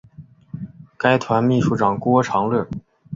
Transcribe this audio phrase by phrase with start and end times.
[0.97, 2.67] 该团秘书长郭长乐。